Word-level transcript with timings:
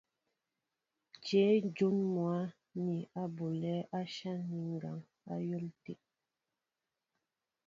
Jě 1.25 1.41
ǹjún 1.67 1.97
mwǎ 2.13 2.35
ni 2.83 2.97
á 3.21 3.23
bolɛ̌ 3.35 3.77
áshán 3.99 4.39
ni 4.49 4.59
ŋ̀kaŋ 4.73 4.99
á 5.31 5.35
yɔ̌l 5.47 5.65
tê? 5.83 5.93